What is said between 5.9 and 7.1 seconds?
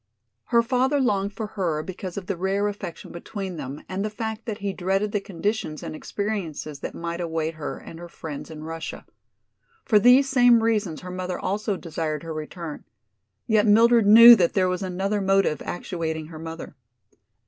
experiences that